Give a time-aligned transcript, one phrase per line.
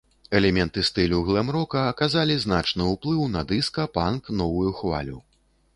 [0.37, 5.17] Элементы стылю глэм-рока аказалі значны ўплыў на дыска, панк, новую хвалю.